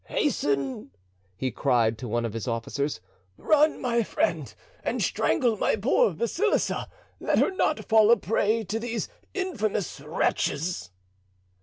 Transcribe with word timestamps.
"Hasten," 0.07 0.89
he 1.37 1.51
cried 1.51 1.99
to 1.99 2.07
one 2.07 2.25
of 2.25 2.33
his 2.33 2.47
officers, 2.47 3.01
"run, 3.37 3.79
my 3.79 4.01
friend, 4.01 4.51
and 4.83 4.99
strangle 4.99 5.57
my 5.57 5.75
poor 5.75 6.11
Basilissa; 6.11 6.87
let 7.19 7.37
her 7.37 7.51
not 7.51 7.85
fall 7.85 8.09
a 8.09 8.17
prey 8.17 8.63
to 8.63 8.79
these 8.79 9.09
infamous 9.35 10.01
wretches." 10.03 10.89